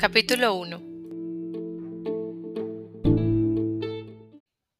Capítulo 0.00 0.54
1 0.54 0.78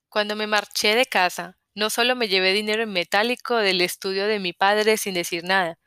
Cuando 0.09 0.35
me 0.35 0.47
marché 0.47 0.95
de 0.95 1.05
casa, 1.05 1.59
no 1.75 1.91
solo 1.91 2.17
me 2.17 2.27
llevé 2.27 2.55
dinero 2.55 2.85
en 2.85 2.93
metálico 2.95 3.57
del 3.57 3.83
estudio 3.83 4.27
de 4.27 4.39
mi 4.39 4.55
padre 4.55 4.97
sin 4.97 5.13
decir 5.13 5.45
nada, 5.45 5.79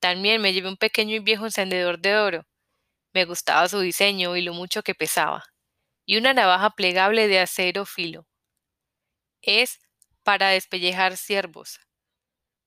también 0.00 0.42
me 0.42 0.52
llevé 0.52 0.68
un 0.68 0.76
pequeño 0.76 1.14
y 1.14 1.20
viejo 1.20 1.44
encendedor 1.44 2.00
de 2.00 2.16
oro. 2.16 2.46
Me 3.12 3.26
gustaba 3.26 3.68
su 3.68 3.78
diseño 3.78 4.34
y 4.34 4.42
lo 4.42 4.52
mucho 4.54 4.82
que 4.82 4.96
pesaba, 4.96 5.44
y 6.04 6.16
una 6.16 6.34
navaja 6.34 6.70
plegable 6.70 7.28
de 7.28 7.38
acero 7.38 7.86
filo. 7.86 8.26
Es 9.40 9.78
para 10.24 10.48
despellejar 10.48 11.16
ciervos. 11.16 11.78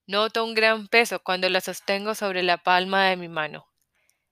Noto 0.05 0.45
un 0.45 0.53
gran 0.53 0.87
peso 0.87 1.19
cuando 1.21 1.49
la 1.49 1.59
sostengo 1.59 2.15
sobre 2.15 2.43
la 2.43 2.57
palma 2.57 3.07
de 3.07 3.17
mi 3.17 3.27
mano. 3.27 3.67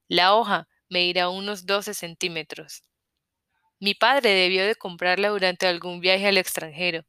La 0.08 0.36
hoja 0.36 0.70
me 0.90 1.06
irá 1.06 1.30
unos 1.30 1.66
12 1.66 1.94
centímetros. 1.94 2.84
Mi 3.80 3.94
padre 3.94 4.32
debió 4.32 4.66
de 4.66 4.76
comprarla 4.76 5.30
durante 5.30 5.68
algún 5.68 6.00
viaje 6.00 6.28
al 6.28 6.38
extranjero. 6.38 7.06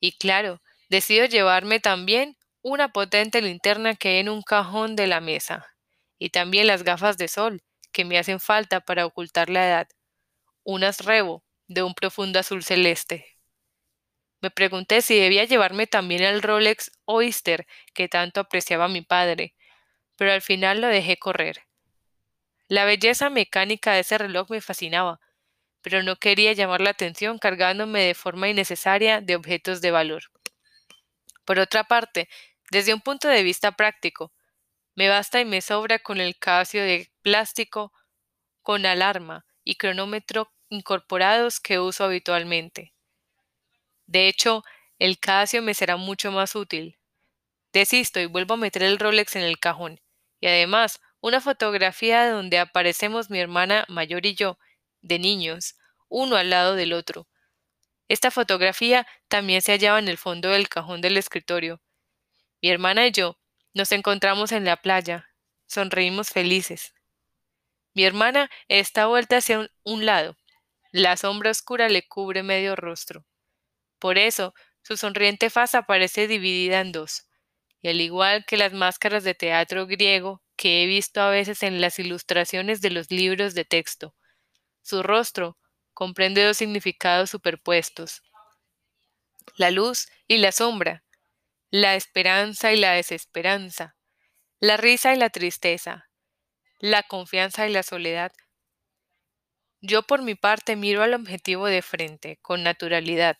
Y 0.00 0.12
claro, 0.18 0.62
decido 0.88 1.26
llevarme 1.26 1.80
también 1.80 2.36
una 2.62 2.88
potente 2.88 3.40
linterna 3.42 3.94
que 3.94 4.08
hay 4.08 4.18
en 4.18 4.28
un 4.28 4.42
cajón 4.42 4.96
de 4.96 5.06
la 5.06 5.20
mesa, 5.20 5.66
y 6.18 6.30
también 6.30 6.66
las 6.66 6.82
gafas 6.82 7.16
de 7.16 7.28
sol, 7.28 7.62
que 7.92 8.04
me 8.04 8.18
hacen 8.18 8.40
falta 8.40 8.80
para 8.80 9.06
ocultar 9.06 9.50
la 9.50 9.66
edad, 9.66 9.88
unas 10.64 11.04
rebo 11.04 11.44
de 11.68 11.82
un 11.82 11.94
profundo 11.94 12.38
azul 12.38 12.64
celeste. 12.64 13.38
Me 14.42 14.50
pregunté 14.50 15.02
si 15.02 15.18
debía 15.18 15.44
llevarme 15.44 15.86
también 15.86 16.22
el 16.22 16.42
Rolex 16.42 16.90
Oyster 17.06 17.66
que 17.94 18.08
tanto 18.08 18.40
apreciaba 18.40 18.88
mi 18.88 19.02
padre, 19.02 19.54
pero 20.16 20.32
al 20.32 20.42
final 20.42 20.80
lo 20.80 20.88
dejé 20.88 21.18
correr. 21.18 21.62
La 22.70 22.84
belleza 22.84 23.30
mecánica 23.30 23.94
de 23.94 24.00
ese 24.02 24.16
reloj 24.16 24.48
me 24.48 24.60
fascinaba, 24.60 25.18
pero 25.82 26.04
no 26.04 26.14
quería 26.14 26.52
llamar 26.52 26.80
la 26.80 26.90
atención 26.90 27.40
cargándome 27.40 28.00
de 28.00 28.14
forma 28.14 28.48
innecesaria 28.48 29.20
de 29.20 29.34
objetos 29.34 29.80
de 29.80 29.90
valor. 29.90 30.22
Por 31.44 31.58
otra 31.58 31.82
parte, 31.82 32.28
desde 32.70 32.94
un 32.94 33.00
punto 33.00 33.26
de 33.26 33.42
vista 33.42 33.72
práctico, 33.72 34.32
me 34.94 35.08
basta 35.08 35.40
y 35.40 35.44
me 35.44 35.62
sobra 35.62 35.98
con 35.98 36.20
el 36.20 36.38
Casio 36.38 36.80
de 36.84 37.10
plástico 37.22 37.92
con 38.62 38.86
alarma 38.86 39.44
y 39.64 39.74
cronómetro 39.74 40.52
incorporados 40.68 41.58
que 41.58 41.80
uso 41.80 42.04
habitualmente. 42.04 42.94
De 44.06 44.28
hecho, 44.28 44.62
el 45.00 45.18
Casio 45.18 45.60
me 45.60 45.74
será 45.74 45.96
mucho 45.96 46.30
más 46.30 46.54
útil. 46.54 47.00
Desisto 47.72 48.20
y 48.20 48.26
vuelvo 48.26 48.54
a 48.54 48.58
meter 48.58 48.84
el 48.84 49.00
Rolex 49.00 49.34
en 49.34 49.42
el 49.42 49.58
cajón. 49.58 50.00
Y 50.38 50.46
además, 50.46 51.00
una 51.20 51.40
fotografía 51.40 52.30
donde 52.30 52.58
aparecemos 52.58 53.30
mi 53.30 53.40
hermana 53.40 53.84
mayor 53.88 54.26
y 54.26 54.34
yo, 54.34 54.58
de 55.02 55.18
niños, 55.18 55.76
uno 56.08 56.36
al 56.36 56.50
lado 56.50 56.74
del 56.74 56.92
otro. 56.92 57.28
Esta 58.08 58.30
fotografía 58.30 59.06
también 59.28 59.62
se 59.62 59.72
hallaba 59.72 59.98
en 59.98 60.08
el 60.08 60.18
fondo 60.18 60.50
del 60.50 60.68
cajón 60.68 61.00
del 61.00 61.16
escritorio. 61.16 61.80
Mi 62.60 62.70
hermana 62.70 63.06
y 63.06 63.12
yo 63.12 63.38
nos 63.72 63.92
encontramos 63.92 64.52
en 64.52 64.64
la 64.64 64.76
playa. 64.76 65.28
Sonreímos 65.66 66.30
felices. 66.30 66.92
Mi 67.94 68.04
hermana 68.04 68.50
está 68.68 69.06
vuelta 69.06 69.36
hacia 69.36 69.70
un, 69.84 70.06
lado. 70.06 70.36
La 70.90 71.16
sombra 71.16 71.50
oscura 71.50 71.88
le 71.88 72.06
cubre 72.06 72.42
medio 72.42 72.74
rostro. 72.74 73.24
Por 73.98 74.18
eso, 74.18 74.54
su 74.82 74.96
sonriente 74.96 75.50
faz 75.50 75.74
aparece 75.74 76.26
dividida 76.26 76.80
en 76.80 76.92
dos, 76.92 77.28
y 77.82 77.88
al 77.88 78.00
igual 78.00 78.44
que 78.46 78.56
las 78.56 78.72
máscaras 78.72 79.22
de 79.24 79.34
teatro 79.34 79.86
griego 79.86 80.42
que 80.60 80.82
he 80.82 80.86
visto 80.86 81.22
a 81.22 81.30
veces 81.30 81.62
en 81.62 81.80
las 81.80 81.98
ilustraciones 81.98 82.82
de 82.82 82.90
los 82.90 83.10
libros 83.10 83.54
de 83.54 83.64
texto, 83.64 84.14
su 84.82 85.02
rostro 85.02 85.56
comprende 85.94 86.44
dos 86.44 86.58
significados 86.58 87.30
superpuestos, 87.30 88.22
la 89.56 89.70
luz 89.70 90.08
y 90.28 90.36
la 90.36 90.52
sombra, 90.52 91.02
la 91.70 91.94
esperanza 91.94 92.74
y 92.74 92.76
la 92.76 92.92
desesperanza, 92.92 93.96
la 94.60 94.76
risa 94.76 95.14
y 95.14 95.16
la 95.16 95.30
tristeza, 95.30 96.10
la 96.78 97.04
confianza 97.04 97.66
y 97.66 97.72
la 97.72 97.82
soledad. 97.82 98.30
Yo 99.80 100.02
por 100.02 100.20
mi 100.20 100.34
parte 100.34 100.76
miro 100.76 101.02
al 101.02 101.14
objetivo 101.14 101.68
de 101.68 101.80
frente, 101.80 102.36
con 102.42 102.62
naturalidad, 102.62 103.38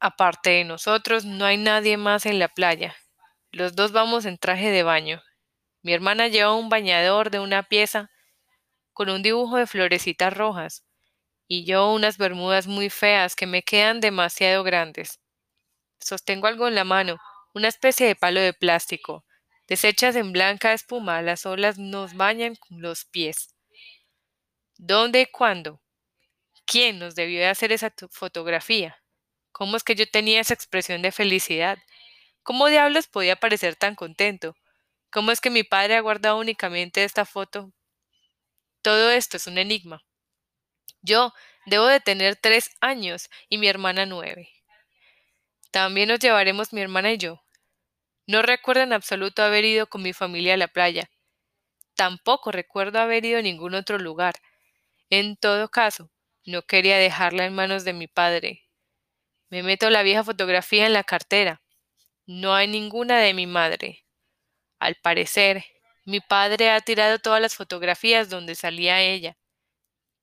Aparte 0.00 0.50
de 0.50 0.64
nosotros, 0.64 1.26
no 1.26 1.44
hay 1.44 1.58
nadie 1.58 1.96
más 1.98 2.26
en 2.26 2.40
la 2.40 2.48
playa. 2.48 2.96
Los 3.52 3.76
dos 3.76 3.92
vamos 3.92 4.24
en 4.24 4.36
traje 4.36 4.70
de 4.72 4.82
baño. 4.82 5.22
Mi 5.82 5.92
hermana 5.92 6.28
lleva 6.28 6.54
un 6.54 6.68
bañador 6.68 7.30
de 7.30 7.40
una 7.40 7.64
pieza 7.64 8.10
con 8.92 9.10
un 9.10 9.22
dibujo 9.22 9.56
de 9.56 9.66
florecitas 9.66 10.32
rojas, 10.34 10.84
y 11.48 11.64
yo 11.64 11.92
unas 11.92 12.18
bermudas 12.18 12.66
muy 12.66 12.90
feas 12.90 13.36
que 13.36 13.46
me 13.46 13.62
quedan 13.62 14.00
demasiado 14.00 14.62
grandes. 14.64 15.20
Sostengo 16.00 16.46
algo 16.46 16.68
en 16.68 16.74
la 16.74 16.84
mano, 16.84 17.18
una 17.54 17.68
especie 17.68 18.06
de 18.06 18.16
palo 18.16 18.40
de 18.40 18.52
plástico. 18.52 19.24
Deshechas 19.68 20.16
en 20.16 20.32
blanca 20.32 20.72
espuma, 20.72 21.22
las 21.22 21.46
olas 21.46 21.78
nos 21.78 22.14
bañan 22.14 22.56
con 22.56 22.82
los 22.82 23.04
pies. 23.04 23.54
¿Dónde 24.76 25.22
y 25.22 25.26
cuándo? 25.26 25.80
¿Quién 26.66 26.98
nos 26.98 27.14
debió 27.14 27.40
de 27.40 27.48
hacer 27.48 27.72
esa 27.72 27.92
fotografía? 28.10 28.96
¿Cómo 29.52 29.76
es 29.76 29.84
que 29.84 29.94
yo 29.94 30.08
tenía 30.10 30.40
esa 30.40 30.54
expresión 30.54 31.02
de 31.02 31.12
felicidad? 31.12 31.78
¿Cómo 32.42 32.68
diablos 32.68 33.06
podía 33.08 33.36
parecer 33.36 33.76
tan 33.76 33.94
contento? 33.94 34.56
¿Cómo 35.12 35.30
es 35.30 35.40
que 35.40 35.50
mi 35.50 35.62
padre 35.62 35.96
ha 35.96 36.00
guardado 36.00 36.38
únicamente 36.38 37.04
esta 37.04 37.24
foto? 37.24 37.72
Todo 38.82 39.10
esto 39.10 39.36
es 39.36 39.46
un 39.46 39.58
enigma. 39.58 40.04
Yo 41.02 41.32
debo 41.66 41.86
de 41.86 42.00
tener 42.00 42.36
tres 42.36 42.70
años 42.80 43.30
y 43.48 43.58
mi 43.58 43.68
hermana 43.68 44.06
nueve. 44.06 44.50
También 45.70 46.08
nos 46.08 46.18
llevaremos 46.18 46.72
mi 46.72 46.80
hermana 46.80 47.12
y 47.12 47.18
yo. 47.18 47.42
No 48.26 48.42
recuerdo 48.42 48.82
en 48.82 48.92
absoluto 48.92 49.42
haber 49.42 49.64
ido 49.64 49.86
con 49.86 50.02
mi 50.02 50.12
familia 50.12 50.54
a 50.54 50.56
la 50.56 50.68
playa. 50.68 51.10
Tampoco 51.94 52.52
recuerdo 52.52 52.98
haber 52.98 53.24
ido 53.24 53.38
a 53.38 53.42
ningún 53.42 53.74
otro 53.74 53.98
lugar. 53.98 54.34
En 55.10 55.36
todo 55.36 55.68
caso, 55.68 56.10
no 56.44 56.62
quería 56.62 56.98
dejarla 56.98 57.46
en 57.46 57.54
manos 57.54 57.84
de 57.84 57.92
mi 57.92 58.08
padre, 58.08 58.62
me 59.52 59.62
meto 59.62 59.90
la 59.90 60.02
vieja 60.02 60.24
fotografía 60.24 60.86
en 60.86 60.94
la 60.94 61.04
cartera. 61.04 61.60
No 62.26 62.54
hay 62.54 62.68
ninguna 62.68 63.18
de 63.18 63.34
mi 63.34 63.46
madre. 63.46 64.01
Al 64.82 64.96
parecer, 64.96 65.64
mi 66.04 66.18
padre 66.18 66.70
ha 66.70 66.80
tirado 66.80 67.20
todas 67.20 67.40
las 67.40 67.54
fotografías 67.54 68.28
donde 68.28 68.56
salía 68.56 69.00
ella. 69.00 69.36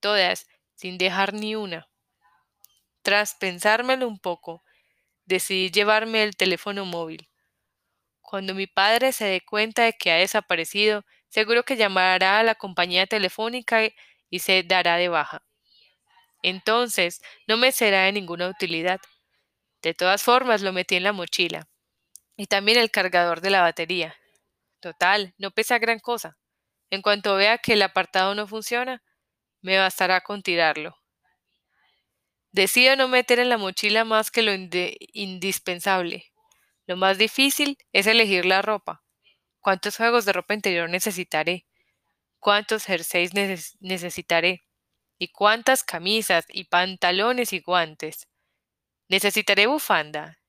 Todas, 0.01 0.49
sin 0.75 0.97
dejar 0.97 1.33
ni 1.33 1.55
una. 1.55 1.87
Tras 3.01 3.35
pensármelo 3.35 4.05
un 4.05 4.19
poco, 4.19 4.61
decidí 5.23 5.71
llevarme 5.71 6.23
el 6.23 6.35
teléfono 6.35 6.83
móvil. 6.83 7.29
Cuando 8.19 8.53
mi 8.53 8.67
padre 8.67 9.13
se 9.13 9.23
dé 9.23 9.39
cuenta 9.39 9.83
de 9.85 9.93
que 9.93 10.11
ha 10.11 10.17
desaparecido, 10.17 11.05
seguro 11.29 11.63
que 11.63 11.77
llamará 11.77 12.39
a 12.39 12.43
la 12.43 12.55
compañía 12.55 13.07
telefónica 13.07 13.79
y 14.29 14.39
se 14.39 14.63
dará 14.63 14.97
de 14.97 15.07
baja. 15.07 15.41
Entonces, 16.43 17.21
no 17.47 17.55
me 17.55 17.71
será 17.71 18.03
de 18.03 18.11
ninguna 18.11 18.49
utilidad. 18.49 18.99
De 19.81 19.93
todas 19.93 20.21
formas, 20.21 20.61
lo 20.61 20.73
metí 20.73 20.97
en 20.97 21.03
la 21.03 21.13
mochila. 21.13 21.69
Y 22.35 22.47
también 22.47 22.77
el 22.77 22.91
cargador 22.91 23.39
de 23.39 23.51
la 23.51 23.61
batería. 23.61 24.18
Total, 24.79 25.33
no 25.37 25.51
pesa 25.51 25.77
gran 25.79 25.99
cosa. 25.99 26.37
En 26.89 27.01
cuanto 27.01 27.35
vea 27.35 27.57
que 27.57 27.73
el 27.73 27.81
apartado 27.81 28.33
no 28.35 28.47
funciona, 28.47 29.03
me 29.61 29.77
bastará 29.77 30.21
con 30.21 30.41
tirarlo. 30.41 30.97
Decido 32.51 32.95
no 32.95 33.07
meter 33.07 33.39
en 33.39 33.49
la 33.49 33.57
mochila 33.57 34.05
más 34.05 34.31
que 34.31 34.41
lo 34.41 34.51
indispensable. 34.53 36.31
Lo 36.87 36.97
más 36.97 37.17
difícil 37.17 37.77
es 37.93 38.07
elegir 38.07 38.45
la 38.45 38.61
ropa. 38.61 39.03
¿Cuántos 39.59 39.97
juegos 39.97 40.25
de 40.25 40.33
ropa 40.33 40.55
interior 40.55 40.89
necesitaré? 40.89 41.67
¿Cuántos 42.39 42.85
jerseys 42.85 43.31
necesitaré? 43.79 44.63
¿Y 45.19 45.27
cuántas 45.27 45.83
camisas 45.83 46.45
y 46.47 46.63
pantalones 46.63 47.53
y 47.53 47.59
guantes? 47.59 48.27
Necesitaré 49.09 49.67
bufanda 49.67 50.39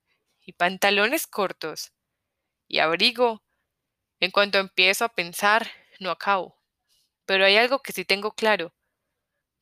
y 0.41 0.53
pantalones 0.53 1.27
cortos 1.27 1.93
y 2.69 2.79
abrigo. 2.79 3.43
En 4.21 4.31
cuanto 4.31 4.59
empiezo 4.59 5.05
a 5.05 5.09
pensar, 5.09 5.71
no 5.99 6.11
acabo. 6.11 6.57
Pero 7.27 7.45
hay 7.45 7.57
algo 7.57 7.81
que 7.83 7.93
sí 7.93 8.05
tengo 8.05 8.33
claro. 8.33 8.75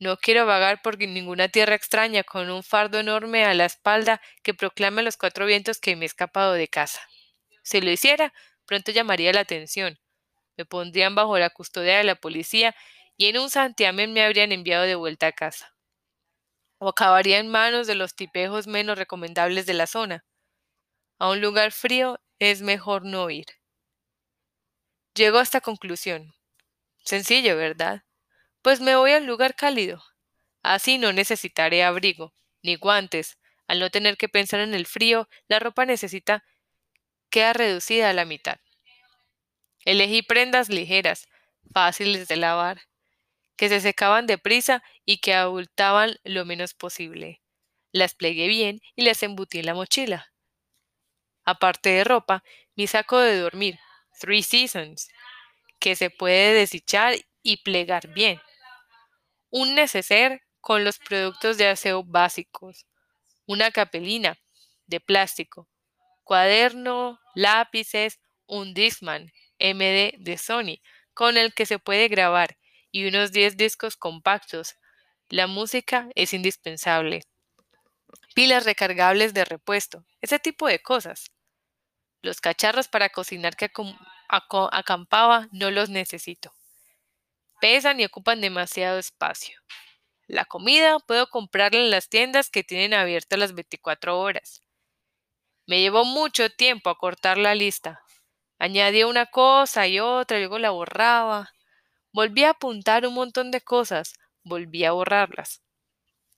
No 0.01 0.17
quiero 0.19 0.47
vagar 0.47 0.83
por 0.83 0.99
ninguna 0.99 1.49
tierra 1.49 1.75
extraña 1.75 2.25
con 2.25 2.51
un 2.51 2.63
fardo 2.63 2.99
enorme 3.01 3.45
a 3.45 3.55
la 3.55 3.67
espalda 3.67 4.21
que 4.43 4.55
proclame 4.55 5.01
a 5.03 5.05
los 5.05 5.17
cuatro 5.17 5.47
vientos 5.47 5.81
que 5.81 5.97
me 5.97 6.05
he 6.05 6.07
escapado 6.07 6.55
de 6.55 6.69
casa. 6.69 7.01
Si 7.63 7.81
lo 7.81 7.91
hiciera, 7.91 8.35
pronto 8.67 8.93
llamaría 8.93 9.33
la 9.33 9.41
atención. 9.41 9.99
Me 10.57 10.67
pondrían 10.67 11.15
bajo 11.15 11.39
la 11.39 11.51
custodia 11.51 11.99
de 11.99 12.05
la 12.05 12.17
policía 12.17 12.77
y 13.17 13.27
en 13.27 13.39
un 13.39 13.51
santiamén 13.51 14.13
me 14.13 14.25
habrían 14.25 14.53
enviado 14.53 14.85
de 14.85 14.97
vuelta 14.97 15.29
a 15.29 15.33
casa 15.33 15.75
o 16.81 16.89
acabaría 16.89 17.39
en 17.39 17.47
manos 17.47 17.87
de 17.87 17.95
los 17.95 18.17
tipejos 18.17 18.67
menos 18.67 18.99
recomendables 18.99 19.65
de 19.67 19.75
la 19.75 19.87
zona. 19.87 20.25
A 21.19 21.31
un 21.31 21.41
lugar 21.41 21.73
frío 21.73 22.21
es 22.41 22.63
mejor 22.63 23.05
no 23.05 23.31
ir. 23.31 23.47
Llego 25.19 25.39
a 25.39 25.43
esta 25.43 25.61
conclusión. 25.61 26.33
Sencillo, 27.05 27.57
¿verdad? 27.57 28.05
Pues 28.63 28.81
me 28.81 28.95
voy 28.95 29.11
al 29.11 29.27
lugar 29.27 29.57
cálido. 29.57 30.01
Así 30.63 30.97
no 30.97 31.13
necesitaré 31.13 31.83
abrigo, 31.83 32.37
ni 32.63 32.77
guantes. 32.77 33.37
Al 33.67 33.81
no 33.81 33.91
tener 33.91 34.17
que 34.17 34.29
pensar 34.29 34.61
en 34.61 34.75
el 34.75 34.87
frío, 34.87 35.29
la 35.49 35.59
ropa 35.59 35.85
necesita 35.87 36.45
queda 37.31 37.53
reducida 37.53 38.11
a 38.11 38.13
la 38.13 38.27
mitad. 38.27 38.61
Elegí 39.85 40.23
prendas 40.23 40.69
ligeras, 40.69 41.27
fáciles 41.75 42.29
de 42.29 42.37
lavar, 42.37 42.83
que 43.57 43.69
se 43.69 43.81
secaban 43.81 44.29
deprisa 44.29 44.85
y 45.05 45.19
que 45.19 45.35
abultaban 45.35 46.15
lo 46.23 46.45
menos 46.45 46.75
posible. 46.75 47.43
Las 47.91 48.15
plegué 48.15 48.47
bien 48.47 48.81
y 48.95 49.03
las 49.03 49.25
embutí 49.25 49.59
en 49.59 49.67
la 49.67 49.75
mochila. 49.75 50.33
Aparte 51.45 51.89
de 51.89 52.05
ropa, 52.05 52.45
mi 52.77 52.87
saco 52.87 53.19
de 53.19 53.37
dormir, 53.37 53.81
Three 54.19 54.43
Seasons, 54.43 55.09
que 55.81 55.97
se 55.97 56.11
puede 56.11 56.55
desechar 56.55 57.15
y 57.43 57.59
plegar 57.59 58.09
bien. 58.09 58.41
Un 59.51 59.75
neceser 59.75 60.43
con 60.61 60.85
los 60.85 60.99
productos 60.99 61.57
de 61.57 61.69
aseo 61.69 62.05
básicos. 62.05 62.87
Una 63.47 63.71
capelina 63.71 64.39
de 64.87 65.01
plástico. 65.01 65.69
Cuaderno, 66.25 67.19
lápices, 67.35 68.21
un 68.47 68.75
Discman 68.75 69.33
MD 69.59 70.15
de 70.19 70.39
Sony 70.39 70.81
con 71.15 71.37
el 71.37 71.53
que 71.53 71.67
se 71.67 71.79
puede 71.79 72.09
grabar 72.09 72.59
y 72.93 73.09
unos 73.09 73.33
10 73.33 73.57
discos 73.57 73.97
compactos. 73.97 74.77
La 75.29 75.47
música 75.47 76.09
es 76.15 76.33
indispensable. 76.33 77.23
Pilas 78.35 78.65
recargables 78.65 79.35
de 79.35 79.45
repuesto, 79.45 80.05
ese 80.21 80.39
tipo 80.39 80.69
de 80.69 80.81
cosas. 80.81 81.33
Los 82.21 82.41
cacharros 82.41 82.89
para 82.89 83.11
cocinar 83.11 83.57
que 83.57 83.71
acampaba 84.29 85.49
no 85.53 85.71
los 85.71 85.89
necesito. 85.89 86.53
Pesan 87.61 88.01
y 88.01 88.05
ocupan 88.05 88.41
demasiado 88.41 88.99
espacio. 88.99 89.59
La 90.27 90.45
comida 90.45 90.99
puedo 90.99 91.29
comprarla 91.31 91.81
en 91.81 91.91
las 91.91 92.09
tiendas 92.09 92.51
que 92.51 92.65
tienen 92.65 92.95
abiertas 92.95 93.39
las 93.39 93.55
24 93.55 94.19
horas. 94.19 94.63
Me 95.67 95.81
llevó 95.81 96.05
mucho 96.05 96.51
tiempo 96.51 96.91
acortar 96.91 97.39
la 97.39 97.55
lista. 97.55 98.03
Añadía 98.59 99.07
una 99.07 99.27
cosa 99.27 99.87
y 99.87 100.01
otra, 100.01 100.39
luego 100.39 100.59
la 100.59 100.71
borraba. 100.71 101.53
Volví 102.13 102.45
a 102.45 102.51
apuntar 102.51 103.07
un 103.07 103.15
montón 103.15 103.51
de 103.51 103.61
cosas, 103.61 104.15
volví 104.43 104.85
a 104.85 104.93
borrarlas. 104.93 105.63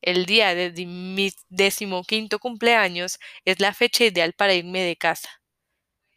El 0.03 0.27
día 0.27 0.55
de 0.55 0.73
mi 0.87 1.33
decimoquinto 1.49 2.39
cumpleaños 2.39 3.19
es 3.45 3.61
la 3.61 3.75
fecha 3.75 4.05
ideal 4.05 4.33
para 4.35 4.55
irme 4.55 4.83
de 4.83 4.97
casa. 4.97 5.40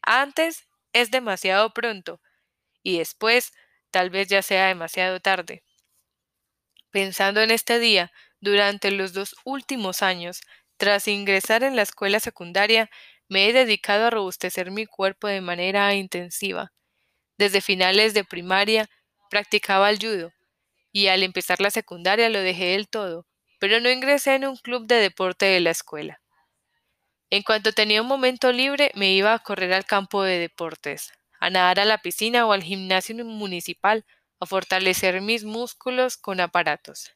Antes 0.03 0.67
es 0.94 1.11
demasiado 1.11 1.73
pronto 1.73 2.21
y 2.83 3.00
después 3.00 3.53
tal 3.91 4.09
vez 4.09 4.27
ya 4.27 4.41
sea 4.41 4.67
demasiado 4.67 5.19
tarde. 5.19 5.63
Pensando 6.91 7.41
en 7.41 7.51
este 7.51 7.79
día, 7.79 8.11
durante 8.39 8.91
los 8.91 9.13
dos 9.13 9.35
últimos 9.45 10.01
años, 10.01 10.41
tras 10.77 11.07
ingresar 11.07 11.63
en 11.63 11.75
la 11.75 11.81
escuela 11.83 12.19
secundaria, 12.19 12.89
me 13.29 13.47
he 13.47 13.53
dedicado 13.53 14.07
a 14.07 14.09
robustecer 14.09 14.71
mi 14.71 14.85
cuerpo 14.85 15.27
de 15.27 15.41
manera 15.41 15.94
intensiva. 15.94 16.73
Desde 17.38 17.61
finales 17.61 18.13
de 18.13 18.25
primaria 18.25 18.89
practicaba 19.29 19.89
el 19.89 19.99
judo 19.99 20.33
y 20.91 21.07
al 21.07 21.23
empezar 21.23 21.61
la 21.61 21.71
secundaria 21.71 22.29
lo 22.29 22.39
dejé 22.39 22.67
del 22.67 22.89
todo, 22.89 23.27
pero 23.59 23.79
no 23.79 23.91
ingresé 23.91 24.35
en 24.35 24.47
un 24.47 24.57
club 24.57 24.88
de 24.88 24.95
deporte 24.95 25.45
de 25.45 25.61
la 25.61 25.71
escuela. 25.71 26.22
En 27.33 27.41
cuanto 27.41 27.71
tenía 27.71 28.00
un 28.03 28.07
momento 28.07 28.51
libre, 28.51 28.91
me 28.94 29.12
iba 29.12 29.33
a 29.33 29.39
correr 29.39 29.74
al 29.74 29.85
campo 29.85 30.21
de 30.21 30.38
deportes, 30.38 31.12
a 31.39 31.50
nadar 31.50 31.80
a 31.80 31.85
la 31.85 31.97
piscina 31.97 32.45
o 32.45 32.51
al 32.51 32.62
gimnasio 32.62 33.15
municipal, 33.25 34.06
a 34.39 34.45
fortalecer 34.45 35.19
mis 35.19 35.44
músculos 35.44 36.15
con 36.15 36.39
aparatos. 36.39 37.12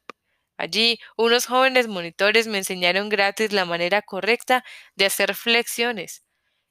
Allí, 0.58 1.00
unos 1.18 1.46
jóvenes 1.46 1.88
monitores 1.88 2.48
me 2.48 2.58
enseñaron 2.58 3.10
gratis 3.10 3.54
la 3.54 3.66
manera 3.66 4.02
correcta 4.02 4.66
de 4.96 5.06
hacer 5.06 5.36
flexiones 5.36 6.24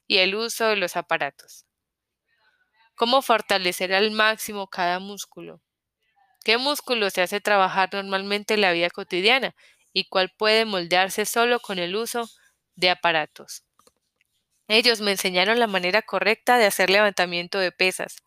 y 0.07 0.17
el 0.17 0.35
uso 0.35 0.65
de 0.65 0.75
los 0.75 0.97
aparatos. 0.97 1.65
Cómo 2.95 3.21
fortalecer 3.21 3.93
al 3.93 4.11
máximo 4.11 4.67
cada 4.67 4.99
músculo. 4.99 5.61
¿Qué 6.43 6.57
músculo 6.57 7.09
se 7.11 7.21
hace 7.21 7.39
trabajar 7.39 7.93
normalmente 7.93 8.55
en 8.55 8.61
la 8.61 8.73
vida 8.73 8.89
cotidiana 8.89 9.55
y 9.93 10.09
cuál 10.09 10.33
puede 10.37 10.65
moldearse 10.65 11.25
solo 11.25 11.61
con 11.61 11.79
el 11.79 11.95
uso 11.95 12.29
de 12.77 12.89
aparatos. 12.89 13.65
Ellos 14.69 15.01
me 15.01 15.11
enseñaron 15.11 15.59
la 15.59 15.67
manera 15.67 16.01
correcta 16.01 16.57
de 16.57 16.65
hacer 16.65 16.89
levantamiento 16.89 17.59
de 17.59 17.73
pesas. 17.73 18.17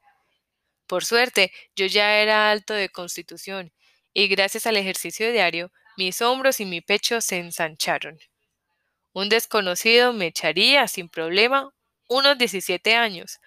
Por 0.87 1.05
suerte, 1.05 1.53
yo 1.77 1.87
ya 1.87 2.19
era 2.19 2.51
alto 2.51 2.75
de 2.75 2.89
constitución, 2.89 3.73
y 4.13 4.29
gracias 4.29 4.67
al 4.67 4.77
ejercicio 4.77 5.31
diario, 5.33 5.73
mis 5.97 6.21
hombros 6.21 6.61
y 6.61 6.67
mi 6.67 6.81
pecho 6.81 7.21
se 7.21 7.39
ensancharon. 7.39 8.19
Un 9.13 9.29
desconocido 9.29 10.13
me 10.13 10.27
echaría 10.27 10.89
sin 10.89 11.09
problema 11.09 11.73
unos 12.09 12.39
17 12.39 12.97
años, 12.97 13.39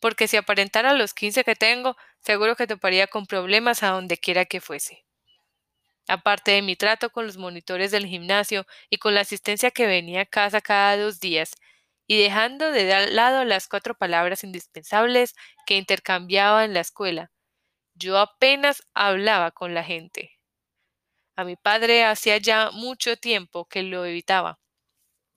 porque 0.00 0.26
si 0.26 0.36
aparentara 0.36 0.94
los 0.94 1.14
15 1.14 1.44
que 1.44 1.54
tengo, 1.54 1.96
seguro 2.20 2.56
que 2.56 2.66
toparía 2.66 3.06
con 3.06 3.26
problemas 3.26 3.82
a 3.82 3.88
donde 3.88 4.18
quiera 4.18 4.44
que 4.44 4.60
fuese. 4.60 5.04
Aparte 6.08 6.52
de 6.52 6.62
mi 6.62 6.76
trato 6.76 7.10
con 7.10 7.26
los 7.26 7.36
monitores 7.36 7.90
del 7.90 8.06
gimnasio 8.06 8.66
y 8.90 8.98
con 8.98 9.14
la 9.14 9.20
asistencia 9.20 9.70
que 9.70 9.86
venía 9.86 10.22
a 10.22 10.26
casa 10.26 10.60
cada 10.60 10.96
dos 10.96 11.20
días, 11.20 11.52
y 12.06 12.20
dejando 12.20 12.70
de 12.72 13.10
lado 13.10 13.44
las 13.44 13.68
cuatro 13.68 13.94
palabras 13.94 14.44
indispensables 14.44 15.34
que 15.66 15.76
intercambiaba 15.78 16.64
en 16.64 16.74
la 16.74 16.80
escuela, 16.80 17.30
yo 17.94 18.18
apenas 18.18 18.82
hablaba 18.94 19.50
con 19.52 19.74
la 19.74 19.84
gente. 19.84 20.38
A 21.36 21.44
mi 21.44 21.56
padre 21.56 22.04
hacía 22.04 22.38
ya 22.38 22.70
mucho 22.72 23.16
tiempo 23.16 23.66
que 23.66 23.82
lo 23.82 24.04
evitaba. 24.04 24.58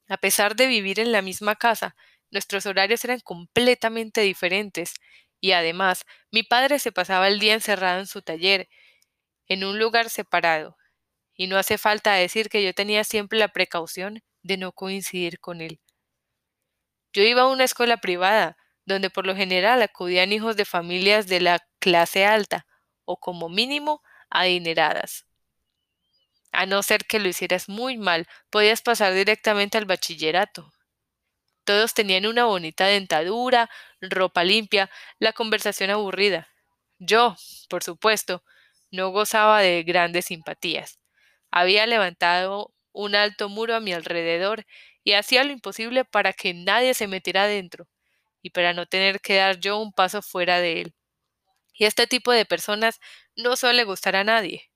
A 0.07 0.17
pesar 0.17 0.55
de 0.55 0.67
vivir 0.67 0.99
en 0.99 1.11
la 1.11 1.21
misma 1.21 1.55
casa, 1.55 1.95
nuestros 2.31 2.65
horarios 2.65 3.03
eran 3.05 3.19
completamente 3.21 4.21
diferentes, 4.21 4.93
y 5.39 5.51
además 5.53 6.05
mi 6.31 6.43
padre 6.43 6.79
se 6.79 6.91
pasaba 6.91 7.27
el 7.27 7.39
día 7.39 7.53
encerrado 7.53 7.99
en 7.99 8.07
su 8.07 8.21
taller, 8.21 8.67
en 9.47 9.63
un 9.63 9.79
lugar 9.79 10.09
separado, 10.09 10.77
y 11.35 11.47
no 11.47 11.57
hace 11.57 11.77
falta 11.77 12.13
decir 12.13 12.49
que 12.49 12.63
yo 12.63 12.73
tenía 12.73 13.03
siempre 13.03 13.39
la 13.39 13.49
precaución 13.49 14.23
de 14.43 14.57
no 14.57 14.71
coincidir 14.71 15.39
con 15.39 15.61
él. 15.61 15.79
Yo 17.13 17.23
iba 17.23 17.43
a 17.43 17.47
una 17.47 17.63
escuela 17.63 17.97
privada, 17.97 18.57
donde 18.85 19.09
por 19.09 19.25
lo 19.25 19.35
general 19.35 19.81
acudían 19.81 20.31
hijos 20.31 20.55
de 20.55 20.65
familias 20.65 21.27
de 21.27 21.41
la 21.41 21.59
clase 21.79 22.25
alta, 22.25 22.65
o 23.05 23.17
como 23.17 23.49
mínimo 23.49 24.01
adineradas. 24.29 25.25
A 26.51 26.65
no 26.65 26.83
ser 26.83 27.05
que 27.05 27.19
lo 27.19 27.27
hicieras 27.27 27.69
muy 27.69 27.97
mal, 27.97 28.27
podías 28.49 28.81
pasar 28.81 29.13
directamente 29.13 29.77
al 29.77 29.85
bachillerato. 29.85 30.71
Todos 31.63 31.93
tenían 31.93 32.25
una 32.25 32.45
bonita 32.45 32.85
dentadura, 32.85 33.69
ropa 33.99 34.43
limpia, 34.43 34.89
la 35.19 35.33
conversación 35.33 35.89
aburrida. 35.89 36.47
Yo, 36.99 37.35
por 37.69 37.83
supuesto, 37.83 38.43
no 38.95 39.09
gozaba 39.09 39.61
de 39.61 39.83
grandes 39.83 40.25
simpatías. 40.25 40.99
Había 41.51 41.85
levantado 41.87 42.73
un 42.93 43.15
alto 43.15 43.49
muro 43.49 43.75
a 43.75 43.79
mi 43.79 43.93
alrededor 43.93 44.65
y 45.03 45.13
hacía 45.13 45.43
lo 45.43 45.51
imposible 45.51 46.05
para 46.05 46.33
que 46.33 46.53
nadie 46.53 46.93
se 46.93 47.07
metiera 47.07 47.47
dentro 47.47 47.87
y 48.41 48.51
para 48.51 48.73
no 48.73 48.85
tener 48.87 49.21
que 49.21 49.35
dar 49.37 49.59
yo 49.59 49.79
un 49.79 49.91
paso 49.93 50.21
fuera 50.21 50.59
de 50.59 50.81
él. 50.81 50.95
Y 51.73 51.85
este 51.85 52.07
tipo 52.07 52.31
de 52.31 52.45
personas 52.45 52.99
no 53.35 53.55
suele 53.57 53.83
gustar 53.83 54.15
a 54.15 54.23
nadie. 54.23 54.71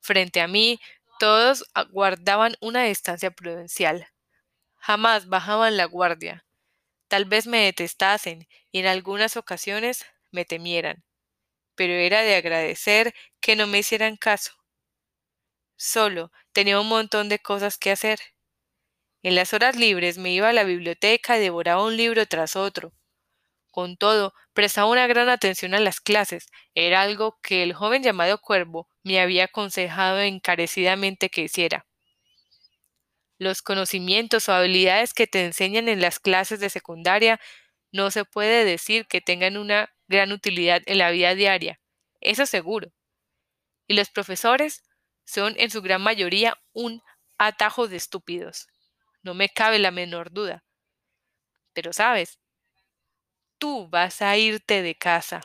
Frente 0.00 0.40
a 0.40 0.48
mí, 0.48 0.80
todos 1.18 1.64
guardaban 1.90 2.56
una 2.60 2.84
distancia 2.84 3.30
prudencial. 3.30 4.06
Jamás 4.76 5.28
bajaban 5.28 5.76
la 5.76 5.86
guardia. 5.86 6.44
Tal 7.08 7.24
vez 7.26 7.46
me 7.46 7.64
detestasen 7.64 8.48
y 8.72 8.80
en 8.80 8.86
algunas 8.86 9.36
ocasiones 9.36 10.06
me 10.32 10.44
temieran 10.44 11.04
pero 11.74 11.92
era 11.94 12.22
de 12.22 12.36
agradecer 12.36 13.14
que 13.40 13.56
no 13.56 13.66
me 13.66 13.78
hicieran 13.78 14.16
caso. 14.16 14.52
Solo 15.76 16.30
tenía 16.52 16.80
un 16.80 16.88
montón 16.88 17.28
de 17.28 17.38
cosas 17.38 17.78
que 17.78 17.90
hacer. 17.90 18.20
En 19.22 19.34
las 19.34 19.52
horas 19.52 19.76
libres 19.76 20.18
me 20.18 20.32
iba 20.32 20.48
a 20.48 20.52
la 20.52 20.64
biblioteca 20.64 21.36
y 21.36 21.40
devoraba 21.40 21.84
un 21.84 21.96
libro 21.96 22.26
tras 22.26 22.56
otro. 22.56 22.92
Con 23.70 23.96
todo, 23.96 24.34
prestaba 24.52 24.90
una 24.90 25.06
gran 25.06 25.28
atención 25.28 25.74
a 25.74 25.80
las 25.80 26.00
clases. 26.00 26.48
Era 26.74 27.02
algo 27.02 27.38
que 27.42 27.62
el 27.62 27.72
joven 27.72 28.02
llamado 28.02 28.38
Cuervo 28.38 28.88
me 29.02 29.18
había 29.20 29.44
aconsejado 29.44 30.20
encarecidamente 30.20 31.30
que 31.30 31.42
hiciera. 31.42 31.86
Los 33.38 33.62
conocimientos 33.62 34.48
o 34.48 34.52
habilidades 34.52 35.14
que 35.14 35.26
te 35.26 35.44
enseñan 35.44 35.88
en 35.88 36.00
las 36.00 36.20
clases 36.20 36.60
de 36.60 36.70
secundaria 36.70 37.40
no 37.90 38.10
se 38.10 38.24
puede 38.24 38.64
decir 38.64 39.06
que 39.06 39.20
tengan 39.20 39.56
una 39.56 39.92
gran 40.12 40.32
utilidad 40.32 40.82
en 40.86 40.98
la 40.98 41.10
vida 41.10 41.34
diaria, 41.34 41.80
eso 42.20 42.46
seguro. 42.46 42.92
Y 43.88 43.94
los 43.94 44.10
profesores 44.10 44.84
son 45.24 45.54
en 45.58 45.70
su 45.70 45.82
gran 45.82 46.02
mayoría 46.02 46.56
un 46.72 47.02
atajo 47.38 47.88
de 47.88 47.96
estúpidos. 47.96 48.68
No 49.22 49.34
me 49.34 49.48
cabe 49.48 49.80
la 49.80 49.90
menor 49.90 50.32
duda. 50.32 50.64
Pero 51.74 51.92
sabes, 51.92 52.38
tú 53.58 53.88
vas 53.88 54.22
a 54.22 54.36
irte 54.36 54.82
de 54.82 54.94
casa. 54.94 55.40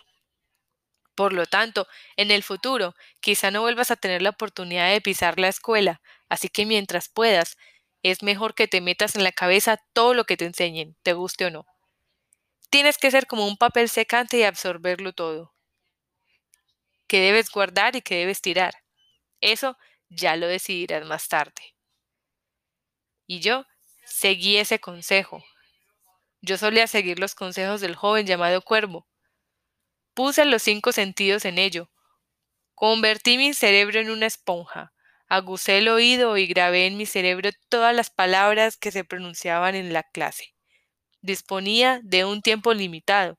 Por 1.16 1.34
lo 1.34 1.48
tanto, 1.48 1.88
en 2.16 2.32
el 2.32 2.44
futuro, 2.44 2.94
quizá 3.22 3.50
no 3.50 3.62
vuelvas 3.62 3.90
a 3.92 3.96
tener 3.96 4.22
la 4.22 4.30
oportunidad 4.32 4.92
de 4.92 5.02
pisar 5.02 5.40
la 5.40 5.48
escuela, 5.48 6.02
así 6.30 6.50
que 6.50 6.66
mientras 6.66 7.10
puedas, 7.10 7.58
es 8.04 8.24
mejor 8.24 8.54
que 8.54 8.68
te 8.68 8.82
metas 8.82 9.16
en 9.16 9.24
la 9.24 9.32
cabeza 9.32 9.78
todo 9.94 10.14
lo 10.14 10.26
que 10.26 10.38
te 10.38 10.46
enseñen, 10.46 10.96
te 11.04 11.14
guste 11.14 11.46
o 11.46 11.52
no. 11.52 11.66
Tienes 12.70 12.98
que 12.98 13.12
ser 13.12 13.28
como 13.28 13.48
un 13.48 13.58
papel 13.58 13.90
secante 13.90 14.38
y 14.38 14.44
absorberlo 14.44 15.14
todo. 15.14 15.54
Que 17.08 17.20
debes 17.20 17.50
guardar 17.50 17.96
y 17.96 18.02
que 18.02 18.16
debes 18.16 18.42
tirar. 18.42 18.74
Eso 19.42 19.78
ya 20.10 20.36
lo 20.36 20.48
decidirás 20.48 21.06
más 21.06 21.28
tarde. 21.28 21.76
Y 23.28 23.40
yo 23.42 23.66
seguí 24.06 24.58
ese 24.58 24.80
consejo. 24.80 25.44
Yo 26.42 26.58
solía 26.58 26.88
seguir 26.88 27.20
los 27.20 27.36
consejos 27.36 27.82
del 27.82 27.96
joven 27.96 28.26
llamado 28.26 28.62
Cuervo, 28.62 29.08
Puse 30.18 30.46
los 30.46 30.64
cinco 30.64 30.92
sentidos 30.94 31.46
en 31.46 31.60
ello. 31.60 31.92
Convertí 32.74 33.38
mi 33.38 33.54
cerebro 33.54 34.00
en 34.00 34.10
una 34.10 34.26
esponja. 34.26 34.92
Aguzé 35.30 35.78
el 35.78 35.90
oído 35.90 36.38
y 36.38 36.48
grabé 36.48 36.88
en 36.88 36.98
mi 36.98 37.06
cerebro 37.06 37.52
todas 37.70 37.96
las 37.96 38.10
palabras 38.10 38.78
que 38.78 38.92
se 38.92 39.04
pronunciaban 39.04 39.76
en 39.76 39.94
la 39.94 40.02
clase. 40.02 40.57
Disponía 41.22 42.00
de 42.04 42.26
un 42.26 42.42
tiempo 42.42 42.74
limitado. 42.74 43.38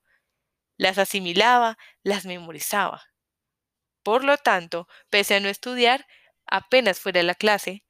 Las 0.77 0.97
asimilaba, 0.97 1.77
las 2.03 2.25
memorizaba. 2.25 3.03
Por 4.03 4.25
lo 4.25 4.37
tanto, 4.37 4.87
pese 5.09 5.35
a 5.35 5.39
no 5.39 5.47
estudiar, 5.47 6.05
apenas 6.45 6.99
fuera 6.99 7.19
de 7.19 7.23
la 7.23 7.35
clase, 7.35 7.83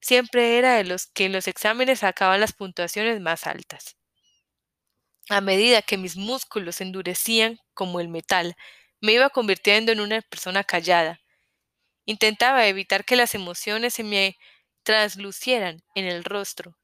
siempre 0.00 0.58
era 0.58 0.76
de 0.76 0.84
los 0.84 1.06
que 1.08 1.26
en 1.26 1.32
los 1.32 1.48
exámenes 1.48 2.00
sacaban 2.00 2.40
las 2.40 2.52
puntuaciones 2.54 3.20
más 3.20 3.46
altas. 3.46 3.96
A 5.28 5.40
medida 5.40 5.82
que 5.82 5.98
mis 5.98 6.16
músculos 6.16 6.80
endurecían 6.80 7.60
como 7.74 8.00
el 8.00 8.08
metal, 8.08 8.56
me 9.00 9.12
iba 9.12 9.30
convirtiendo 9.30 9.92
en 9.92 10.00
una 10.00 10.20
persona 10.22 10.64
callada. 10.64 11.20
Intentaba 12.06 12.66
evitar 12.66 13.04
que 13.04 13.16
las 13.16 13.34
emociones 13.34 13.94
se 13.94 14.04
me 14.04 14.38
translucieran 14.84 15.82
en 15.94 16.06
el 16.06 16.24
rostro. 16.24 16.76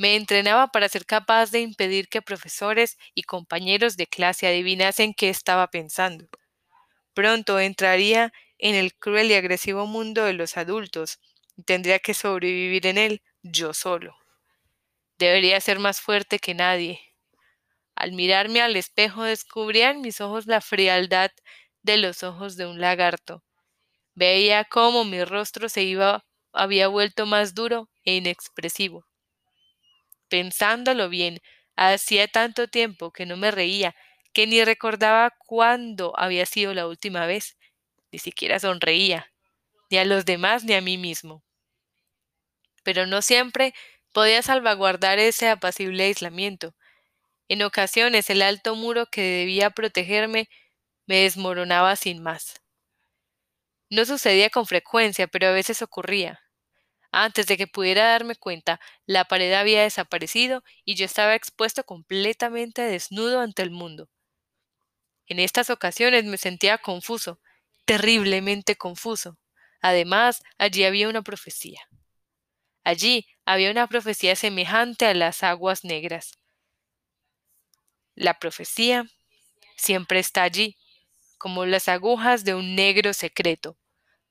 Me 0.00 0.16
entrenaba 0.16 0.68
para 0.68 0.88
ser 0.88 1.04
capaz 1.04 1.50
de 1.50 1.60
impedir 1.60 2.08
que 2.08 2.22
profesores 2.22 2.96
y 3.14 3.24
compañeros 3.24 3.98
de 3.98 4.06
clase 4.06 4.46
adivinasen 4.46 5.12
qué 5.12 5.28
estaba 5.28 5.66
pensando. 5.66 6.26
Pronto 7.12 7.60
entraría 7.60 8.32
en 8.56 8.76
el 8.76 8.94
cruel 8.94 9.30
y 9.30 9.34
agresivo 9.34 9.86
mundo 9.86 10.24
de 10.24 10.32
los 10.32 10.56
adultos 10.56 11.20
y 11.54 11.64
tendría 11.64 11.98
que 11.98 12.14
sobrevivir 12.14 12.86
en 12.86 12.96
él 12.96 13.22
yo 13.42 13.74
solo. 13.74 14.16
Debería 15.18 15.60
ser 15.60 15.78
más 15.78 16.00
fuerte 16.00 16.38
que 16.38 16.54
nadie, 16.54 17.02
al 17.94 18.12
mirarme 18.12 18.62
al 18.62 18.76
espejo 18.76 19.24
descubría 19.24 19.90
en 19.90 20.00
mis 20.00 20.22
ojos 20.22 20.46
la 20.46 20.62
frialdad 20.62 21.30
de 21.82 21.98
los 21.98 22.22
ojos 22.22 22.56
de 22.56 22.66
un 22.66 22.80
lagarto. 22.80 23.44
Veía 24.14 24.64
cómo 24.64 25.04
mi 25.04 25.24
rostro 25.24 25.68
se 25.68 25.82
iba 25.82 26.24
había 26.54 26.88
vuelto 26.88 27.26
más 27.26 27.54
duro 27.54 27.90
e 28.04 28.16
inexpresivo. 28.16 29.09
Pensándolo 30.30 31.10
bien, 31.10 31.42
hacía 31.76 32.26
tanto 32.26 32.68
tiempo 32.68 33.12
que 33.12 33.26
no 33.26 33.36
me 33.36 33.50
reía, 33.50 33.94
que 34.32 34.46
ni 34.46 34.64
recordaba 34.64 35.30
cuándo 35.46 36.14
había 36.18 36.46
sido 36.46 36.72
la 36.72 36.86
última 36.86 37.26
vez, 37.26 37.58
ni 38.12 38.18
siquiera 38.18 38.60
sonreía, 38.60 39.32
ni 39.90 39.98
a 39.98 40.06
los 40.06 40.24
demás 40.26 40.64
ni 40.64 40.74
a 40.74 40.80
mí 40.82 40.98
mismo. 40.98 41.44
Pero 42.82 43.06
no 43.06 43.22
siempre 43.22 43.74
podía 44.12 44.42
salvaguardar 44.42 45.18
ese 45.18 45.48
apacible 45.48 46.04
aislamiento. 46.04 46.74
En 47.48 47.62
ocasiones 47.62 48.30
el 48.30 48.42
alto 48.42 48.76
muro 48.76 49.06
que 49.06 49.22
debía 49.22 49.70
protegerme 49.70 50.48
me 51.06 51.18
desmoronaba 51.24 51.96
sin 51.96 52.22
más. 52.22 52.60
No 53.90 54.04
sucedía 54.06 54.48
con 54.48 54.66
frecuencia, 54.66 55.26
pero 55.28 55.48
a 55.48 55.52
veces 55.52 55.82
ocurría. 55.82 56.40
Antes 57.12 57.46
de 57.46 57.56
que 57.56 57.66
pudiera 57.66 58.04
darme 58.04 58.36
cuenta, 58.36 58.80
la 59.04 59.24
pared 59.24 59.52
había 59.52 59.82
desaparecido 59.82 60.62
y 60.84 60.94
yo 60.94 61.04
estaba 61.04 61.34
expuesto 61.34 61.84
completamente 61.84 62.82
desnudo 62.82 63.40
ante 63.40 63.62
el 63.62 63.70
mundo. 63.70 64.08
En 65.26 65.40
estas 65.40 65.70
ocasiones 65.70 66.24
me 66.24 66.38
sentía 66.38 66.78
confuso, 66.78 67.40
terriblemente 67.84 68.76
confuso. 68.76 69.38
Además, 69.80 70.42
allí 70.58 70.84
había 70.84 71.08
una 71.08 71.22
profecía. 71.22 71.80
Allí 72.84 73.26
había 73.44 73.70
una 73.70 73.86
profecía 73.88 74.36
semejante 74.36 75.06
a 75.06 75.14
las 75.14 75.42
aguas 75.42 75.84
negras. 75.84 76.32
La 78.14 78.38
profecía 78.38 79.06
siempre 79.76 80.18
está 80.18 80.42
allí, 80.42 80.76
como 81.38 81.64
las 81.64 81.88
agujas 81.88 82.44
de 82.44 82.54
un 82.54 82.74
negro 82.74 83.12
secreto. 83.12 83.78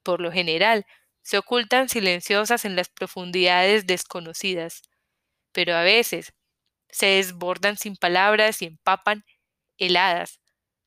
Por 0.04 0.22
lo 0.22 0.32
general, 0.32 0.86
se 1.30 1.38
ocultan 1.38 1.90
silenciosas 1.90 2.66
en 2.66 2.76
las 2.76 2.90
profundidades 2.90 3.86
desconocidas, 3.86 4.82
pero 5.52 5.76
a 5.76 5.84
veces 5.84 6.34
se 6.90 7.06
desbordan 7.06 7.78
sin 7.78 7.98
palabras 7.98 8.64
y 8.64 8.66
empapan 8.66 9.24
heladas 9.78 10.40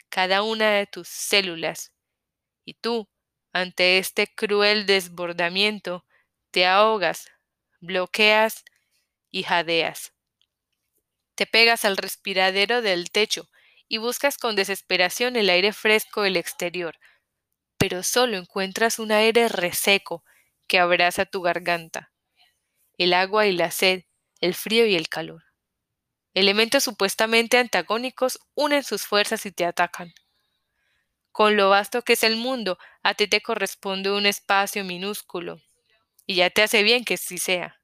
cada 0.08 0.42
una 0.42 0.72
de 0.72 0.88
tus 0.88 1.06
células. 1.06 1.92
Y 2.64 2.74
tú, 2.74 3.08
ante 3.52 3.98
este 3.98 4.26
cruel 4.34 4.84
desbordamiento, 4.84 6.04
te 6.50 6.66
ahogas, 6.66 7.30
bloqueas 7.78 8.64
y 9.30 9.44
jadeas. 9.44 10.12
Te 11.36 11.46
pegas 11.46 11.84
al 11.84 11.96
respiradero 11.96 12.82
del 12.82 13.12
techo 13.12 13.48
y 13.86 13.98
buscas 13.98 14.38
con 14.38 14.56
desesperación 14.56 15.36
el 15.36 15.50
aire 15.50 15.72
fresco 15.72 16.22
del 16.22 16.36
exterior, 16.36 16.98
pero 17.78 18.02
solo 18.02 18.36
encuentras 18.36 18.98
un 18.98 19.12
aire 19.12 19.48
reseco 19.48 20.24
que 20.72 20.78
abraza 20.78 21.26
tu 21.26 21.42
garganta. 21.42 22.14
El 22.96 23.12
agua 23.12 23.46
y 23.46 23.52
la 23.52 23.70
sed, 23.70 24.04
el 24.40 24.54
frío 24.54 24.86
y 24.86 24.94
el 24.94 25.10
calor. 25.10 25.44
Elementos 26.32 26.82
supuestamente 26.82 27.58
antagónicos 27.58 28.38
unen 28.54 28.82
sus 28.82 29.02
fuerzas 29.02 29.44
y 29.44 29.52
te 29.52 29.66
atacan. 29.66 30.14
Con 31.30 31.58
lo 31.58 31.68
vasto 31.68 32.00
que 32.00 32.14
es 32.14 32.22
el 32.22 32.36
mundo, 32.36 32.78
a 33.02 33.12
ti 33.12 33.26
te 33.28 33.42
corresponde 33.42 34.10
un 34.10 34.24
espacio 34.24 34.82
minúsculo, 34.82 35.60
y 36.24 36.36
ya 36.36 36.48
te 36.48 36.62
hace 36.62 36.82
bien 36.82 37.04
que 37.04 37.18
sí 37.18 37.36
sea. 37.36 37.78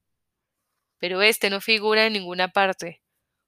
Pero 0.97 1.21
este 1.21 1.50
no 1.50 1.61
figura 1.61 2.07
en 2.07 2.14
ninguna 2.14 2.49
parte, 2.49 3.02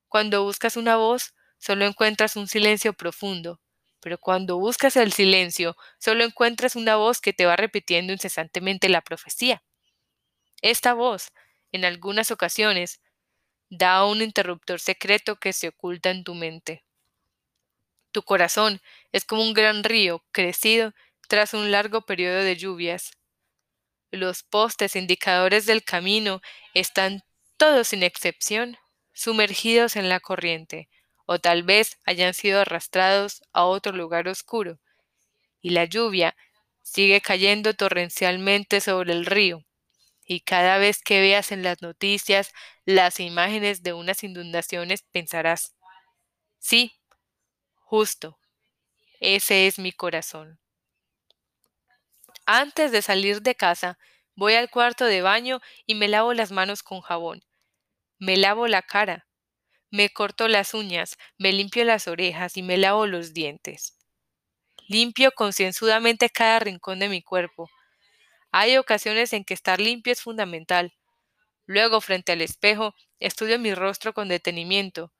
cuando 0.08 0.44
buscas 0.44 0.76
una 0.76 0.96
voz, 0.96 1.32
solo 1.56 1.86
encuentras 1.86 2.36
un 2.36 2.46
silencio 2.46 2.92
profundo, 2.92 3.58
pero 4.00 4.18
cuando 4.18 4.58
buscas 4.58 4.96
el 4.96 5.12
silencio, 5.12 5.76
solo 5.98 6.24
encuentras 6.24 6.76
una 6.76 6.96
voz 6.96 7.20
que 7.20 7.32
te 7.32 7.46
va 7.46 7.56
repitiendo 7.56 8.12
incesantemente 8.12 8.88
la 8.88 9.02
profecía. 9.02 9.62
Esta 10.62 10.94
voz, 10.94 11.32
en 11.72 11.84
algunas 11.84 12.30
ocasiones, 12.30 13.00
da 13.70 14.04
un 14.04 14.20
interruptor 14.20 14.80
secreto 14.80 15.36
que 15.36 15.52
se 15.52 15.68
oculta 15.68 16.10
en 16.10 16.24
tu 16.24 16.34
mente. 16.34 16.84
Tu 18.12 18.22
corazón 18.22 18.80
es 19.12 19.24
como 19.24 19.42
un 19.42 19.54
gran 19.54 19.84
río 19.84 20.24
crecido 20.32 20.92
tras 21.28 21.54
un 21.54 21.70
largo 21.70 22.02
periodo 22.02 22.42
de 22.42 22.56
lluvias. 22.56 23.12
Los 24.10 24.42
postes 24.42 24.96
indicadores 24.96 25.66
del 25.66 25.84
camino 25.84 26.40
están 26.74 27.22
todos 27.56 27.88
sin 27.88 28.02
excepción 28.02 28.76
sumergidos 29.12 29.94
en 29.94 30.08
la 30.08 30.18
corriente, 30.18 30.88
o 31.32 31.38
tal 31.38 31.62
vez 31.62 31.96
hayan 32.06 32.34
sido 32.34 32.60
arrastrados 32.60 33.44
a 33.52 33.64
otro 33.64 33.92
lugar 33.92 34.26
oscuro, 34.26 34.80
y 35.60 35.70
la 35.70 35.84
lluvia 35.84 36.34
sigue 36.82 37.20
cayendo 37.20 37.72
torrencialmente 37.72 38.80
sobre 38.80 39.12
el 39.12 39.24
río, 39.24 39.64
y 40.24 40.40
cada 40.40 40.78
vez 40.78 41.00
que 41.00 41.20
veas 41.20 41.52
en 41.52 41.62
las 41.62 41.82
noticias 41.82 42.50
las 42.84 43.20
imágenes 43.20 43.84
de 43.84 43.92
unas 43.92 44.24
inundaciones 44.24 45.04
pensarás, 45.12 45.76
sí, 46.58 46.98
justo, 47.76 48.40
ese 49.20 49.68
es 49.68 49.78
mi 49.78 49.92
corazón. 49.92 50.58
Antes 52.44 52.90
de 52.90 53.02
salir 53.02 53.40
de 53.40 53.54
casa, 53.54 54.00
voy 54.34 54.54
al 54.54 54.68
cuarto 54.68 55.04
de 55.04 55.22
baño 55.22 55.60
y 55.86 55.94
me 55.94 56.08
lavo 56.08 56.34
las 56.34 56.50
manos 56.50 56.82
con 56.82 57.02
jabón 57.02 57.44
me 58.20 58.36
lavo 58.36 58.68
la 58.68 58.82
cara, 58.82 59.26
me 59.90 60.10
corto 60.10 60.48
las 60.48 60.74
uñas, 60.74 61.18
me 61.38 61.52
limpio 61.52 61.84
las 61.84 62.08
orejas 62.08 62.56
y 62.56 62.62
me 62.62 62.76
lavo 62.78 63.06
los 63.06 63.34
dientes. 63.34 63.96
Limpio 64.88 65.32
concienzudamente 65.32 66.30
cada 66.30 66.58
rincón 66.60 66.98
de 66.98 67.08
mi 67.08 67.22
cuerpo. 67.22 67.70
Hay 68.52 68.76
ocasiones 68.76 69.32
en 69.32 69.44
que 69.44 69.54
estar 69.54 69.80
limpio 69.80 70.12
es 70.12 70.22
fundamental. 70.22 70.94
Luego, 71.66 72.00
frente 72.00 72.32
al 72.32 72.40
espejo, 72.42 72.94
estudio 73.20 73.58
mi 73.58 73.74
rostro 73.74 74.12
con 74.12 74.28
detenimiento. 74.28 75.12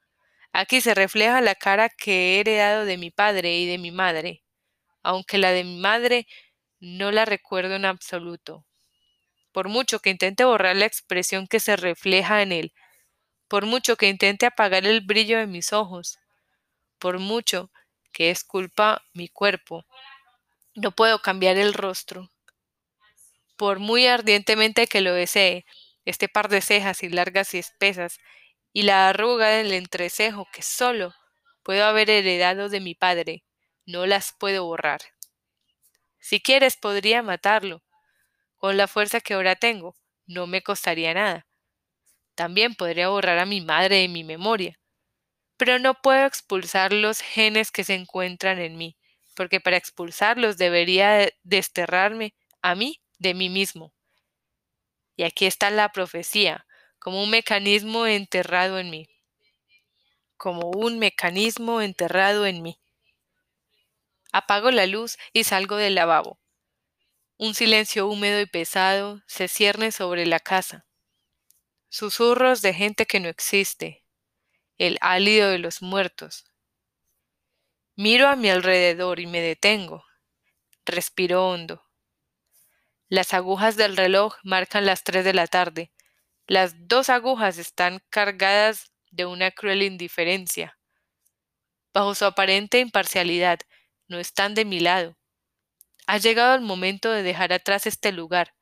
Aquí 0.53 0.81
se 0.81 0.95
refleja 0.95 1.41
la 1.41 1.55
cara 1.55 1.89
que 1.89 2.37
he 2.37 2.41
heredado 2.41 2.85
de 2.85 2.97
mi 2.97 3.11
padre 3.11 3.57
y 3.59 3.67
de 3.67 3.79
mi 3.79 3.93
madre, 3.93 4.43
aunque 5.03 5.39
la 5.39 5.53
de 5.53 5.65
mi 5.65 5.79
madre 5.79 6.27
no 6.81 7.13
la 7.13 7.25
recuerdo 7.25 7.77
en 7.77 7.85
absoluto. 7.85 8.67
Por 9.53 9.69
mucho 9.69 10.01
que 10.01 10.11
intente 10.11 10.45
borrar 10.45 10.77
la 10.77 10.87
expresión 10.87 11.47
que 11.47 11.61
se 11.61 11.77
refleja 11.77 12.43
en 12.43 12.53
él, 12.53 12.73
por 13.51 13.67
mucho 13.67 13.97
que 13.97 14.09
intente 14.09 14.47
apagar 14.47 14.87
el 14.87 15.01
brillo 15.01 15.37
de 15.37 15.49
mis 15.49 15.73
ojos, 15.73 16.21
por 17.01 17.19
mucho 17.19 17.73
que 18.13 18.31
esculpa 18.31 19.03
mi 19.13 19.29
cuerpo. 19.29 19.85
No 20.77 20.93
puedo 20.93 21.21
cambiar 21.21 21.57
el 21.57 21.75
rostro. 21.75 22.31
Por 23.57 23.81
muy 23.81 24.07
ardientemente 24.07 24.87
que 24.87 25.01
lo 25.01 25.13
desee, 25.13 25.67
este 26.05 26.29
par 26.29 26.49
de 26.49 26.61
cejas 26.61 27.03
y 27.03 27.09
largas 27.09 27.53
y 27.55 27.59
espesas, 27.59 28.19
y 28.73 28.83
la 28.83 29.09
arruga 29.09 29.49
del 29.49 29.73
entrecejo 29.73 30.47
que 30.53 30.63
solo 30.63 31.13
puedo 31.65 31.85
haber 31.85 32.09
heredado 32.09 32.69
de 32.69 32.79
mi 32.79 32.95
padre, 32.95 33.43
no 33.85 34.07
las 34.07 34.33
puedo 34.33 34.65
borrar. 34.65 35.01
Si 36.21 36.41
quieres 36.41 36.77
podría 36.77 37.21
matarlo. 37.25 37.83
Con 38.59 38.77
la 38.77 38.87
fuerza 38.87 39.21
que 39.21 39.35
ahora 39.35 39.57
tengo, 39.57 39.97
no 40.27 40.47
me 40.47 40.63
costaría 40.63 41.13
nada. 41.15 41.50
También 42.41 42.75
podría 42.75 43.11
borrar 43.11 43.39
a 43.39 43.45
mi 43.45 43.61
madre 43.61 43.97
de 43.97 44.09
mi 44.09 44.25
memoria. 44.25 44.81
Pero 45.59 45.79
no 45.79 45.93
puedo 45.93 46.25
expulsar 46.25 46.91
los 46.91 47.21
genes 47.21 47.71
que 47.71 47.85
se 47.85 47.93
encuentran 47.93 48.59
en 48.59 48.79
mí, 48.79 48.97
porque 49.37 49.61
para 49.61 49.77
expulsarlos 49.77 50.57
debería 50.57 51.29
desterrarme 51.43 52.33
a 52.63 52.75
mí 52.75 52.99
de 53.19 53.35
mí 53.35 53.51
mismo. 53.51 53.93
Y 55.17 55.25
aquí 55.25 55.45
está 55.45 55.69
la 55.69 55.93
profecía, 55.93 56.67
como 56.99 57.23
un 57.23 57.29
mecanismo 57.29 58.07
enterrado 58.07 58.79
en 58.79 58.89
mí. 58.89 59.07
Como 60.39 60.71
un 60.71 60.99
mecanismo 60.99 61.83
enterrado 61.83 62.47
en 62.47 62.63
mí. 62.63 62.81
Apago 64.33 64.71
la 64.71 64.87
luz 64.87 65.19
y 65.35 65.45
salgo 65.45 65.77
del 65.77 65.95
lavabo. 65.95 66.41
Un 67.37 67.55
silencio 67.55 68.07
húmedo 68.07 68.41
y 68.41 68.47
pesado 68.47 69.21
se 69.27 69.47
cierne 69.47 69.93
sobre 69.93 70.25
la 70.25 70.41
casa. 70.41 70.87
Susurros 71.93 72.63
de 72.63 72.73
gente 72.73 73.05
que 73.05 73.19
no 73.19 73.29
existe. 73.29 74.05
El 74.79 74.97
álido 75.01 75.51
de 75.51 75.59
los 75.59 75.83
muertos. 75.83 76.45
Miro 77.97 78.29
a 78.29 78.37
mi 78.37 78.49
alrededor 78.49 79.19
y 79.19 79.27
me 79.27 79.41
detengo. 79.41 80.05
Respiro 80.87 81.49
hondo. 81.49 81.83
Las 83.09 83.35
agujas 83.35 83.75
del 83.75 83.97
reloj 83.97 84.37
marcan 84.45 84.87
las 84.87 85.03
tres 85.03 85.25
de 85.25 85.35
la 85.35 85.49
tarde. 85.49 85.91
Las 86.47 86.87
dos 86.87 87.11
agujas 87.11 87.59
están 87.59 88.01
cargadas 88.09 88.93
de 89.11 89.27
una 89.27 89.51
cruel 89.51 89.83
indiferencia. 89.83 90.79
Bajo 91.93 92.15
su 92.15 92.25
aparente 92.25 92.79
imparcialidad, 92.79 93.59
no 94.07 94.21
están 94.21 94.55
de 94.55 94.65
mi 94.65 94.79
lado. 94.79 95.19
Ha 96.07 96.19
llegado 96.19 96.55
el 96.55 96.61
momento 96.61 97.11
de 97.11 97.25
dejar 97.25 97.53
atrás 97.53 97.89
este 97.89 98.13
lugar. 98.13 98.55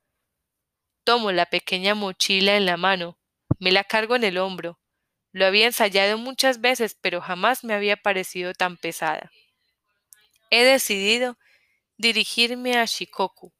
Tomo 1.08 1.32
la 1.32 1.46
pequeña 1.46 1.94
mochila 1.94 2.58
en 2.58 2.66
la 2.66 2.76
mano, 2.76 3.16
me 3.58 3.72
la 3.72 3.82
cargo 3.82 4.14
en 4.14 4.24
el 4.24 4.36
hombro. 4.36 4.78
Lo 5.32 5.46
había 5.46 5.64
ensayado 5.64 6.18
muchas 6.18 6.60
veces, 6.60 6.98
pero 7.00 7.22
jamás 7.22 7.64
me 7.64 7.72
había 7.72 7.96
parecido 7.96 8.52
tan 8.52 8.76
pesada. 8.76 9.32
He 10.50 10.64
decidido 10.64 11.38
dirigirme 11.96 12.76
a 12.76 12.84
Shikoku. 12.84 13.54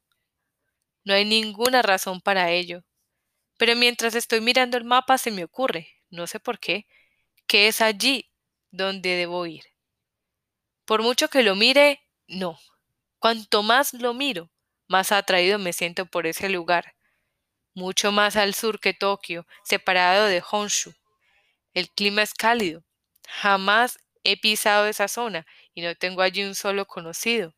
No 1.03 1.15
hay 1.15 1.25
ninguna 1.25 1.81
razón 1.81 2.21
para 2.21 2.51
ello. 2.51 2.83
Pero 3.57 3.75
mientras 3.75 4.13
estoy 4.13 4.41
mirando 4.41 4.77
el 4.77 4.83
mapa 4.83 5.17
se 5.17 5.31
me 5.31 5.43
ocurre, 5.43 5.87
no 6.11 6.27
sé 6.27 6.39
por 6.39 6.59
qué, 6.59 6.85
que 7.47 7.67
es 7.67 7.81
allí 7.81 8.31
donde 8.69 9.15
debo 9.15 9.47
ir. 9.47 9.63
Por 10.85 11.01
mucho 11.01 11.29
que 11.29 11.41
lo 11.41 11.55
mire, 11.55 11.99
no. 12.27 12.59
Cuanto 13.17 13.63
más 13.63 13.95
lo 13.95 14.13
miro, 14.13 14.51
más 14.87 15.11
atraído 15.11 15.57
me 15.57 15.73
siento 15.73 16.05
por 16.05 16.27
ese 16.27 16.47
lugar. 16.47 16.93
Mucho 17.79 18.11
más 18.11 18.35
al 18.35 18.55
sur 18.55 18.81
que 18.81 18.93
Tokio, 18.93 19.47
separado 19.63 20.25
de 20.25 20.43
Honshu. 20.51 20.93
El 21.73 21.89
clima 21.89 22.23
es 22.23 22.33
cálido. 22.33 22.83
Jamás 23.25 23.99
he 24.25 24.35
pisado 24.35 24.85
esa 24.85 25.07
zona 25.07 25.45
y 25.73 25.81
no 25.81 25.95
tengo 25.95 26.21
allí 26.21 26.43
un 26.43 26.55
solo 26.55 26.85
conocido. 26.85 27.55